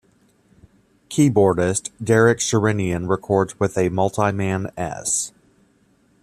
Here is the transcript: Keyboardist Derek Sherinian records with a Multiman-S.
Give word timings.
Keyboardist 1.11 1.91
Derek 2.03 2.39
Sherinian 2.39 3.07
records 3.07 3.59
with 3.59 3.77
a 3.77 3.91
Multiman-S. 3.91 5.31